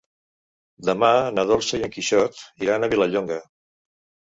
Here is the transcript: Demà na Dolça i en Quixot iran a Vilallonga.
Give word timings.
Demà 0.89 1.09
na 1.35 1.43
Dolça 1.51 1.79
i 1.81 1.85
en 1.89 1.95
Quixot 1.97 2.41
iran 2.69 2.89
a 2.89 2.93
Vilallonga. 2.97 3.41